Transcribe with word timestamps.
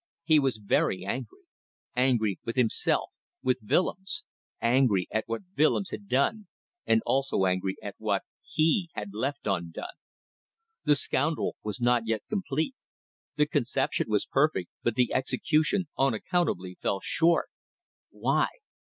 He 0.23 0.39
was 0.39 0.57
very 0.57 1.05
angry. 1.05 1.41
Angry 1.95 2.39
with 2.43 2.55
himself, 2.55 3.11
with 3.43 3.59
Willems. 3.61 4.23
Angry 4.59 5.07
at 5.11 5.25
what 5.27 5.43
Willems 5.55 5.91
had 5.91 6.07
done 6.07 6.47
and 6.87 7.03
also 7.05 7.45
angry 7.45 7.75
at 7.83 7.93
what 7.99 8.23
he 8.41 8.89
had 8.95 9.13
left 9.13 9.45
undone. 9.45 9.93
The 10.85 10.95
scoundrel 10.95 11.55
was 11.61 11.79
not 11.79 12.01
complete. 12.27 12.73
The 13.35 13.45
conception 13.45 14.09
was 14.09 14.25
perfect, 14.25 14.71
but 14.81 14.95
the 14.95 15.13
execution, 15.13 15.87
unaccountably, 15.99 16.79
fell 16.81 16.99
short. 17.01 17.49
Why? 18.09 18.47